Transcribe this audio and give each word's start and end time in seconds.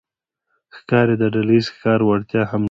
ښکاري 0.75 1.15
د 1.19 1.23
ډلهییز 1.33 1.65
ښکار 1.75 1.99
وړتیا 2.03 2.41
هم 2.51 2.57
لري. 2.57 2.59